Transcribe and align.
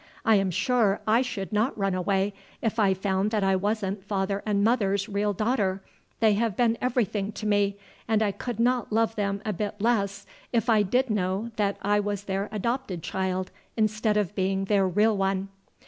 "I 0.25 0.33
am 0.37 0.49
sure 0.49 0.99
I 1.07 1.21
should 1.21 1.53
not 1.53 1.77
run 1.77 1.93
away 1.93 2.33
if 2.59 2.79
I 2.79 2.95
found 2.95 3.29
that 3.29 3.43
I 3.43 3.55
wasn't 3.55 4.03
father 4.03 4.41
and 4.47 4.63
mother's 4.63 5.07
real 5.07 5.31
daughter. 5.31 5.83
They 6.21 6.33
have 6.33 6.57
been 6.57 6.75
everything 6.81 7.31
to 7.33 7.45
me, 7.45 7.77
and 8.07 8.23
I 8.23 8.31
could 8.31 8.59
not 8.59 8.91
love 8.91 9.15
them 9.15 9.43
a 9.45 9.53
bit 9.53 9.79
less 9.79 10.25
if 10.51 10.71
I 10.71 10.81
did 10.81 11.11
know 11.11 11.51
that 11.57 11.77
I 11.83 11.99
was 11.99 12.23
their 12.23 12.49
adopted 12.51 13.03
child 13.03 13.51
instead 13.77 14.17
of 14.17 14.33
being 14.33 14.65
their 14.65 14.87
real 14.87 15.15
one." 15.15 15.49